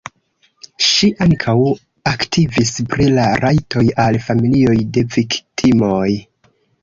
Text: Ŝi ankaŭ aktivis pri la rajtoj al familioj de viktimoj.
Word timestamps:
Ŝi 0.85 1.09
ankaŭ 1.25 1.53
aktivis 2.11 2.71
pri 2.93 3.07
la 3.19 3.27
rajtoj 3.43 3.85
al 4.07 4.19
familioj 4.29 4.75
de 4.97 5.07
viktimoj. 5.17 6.09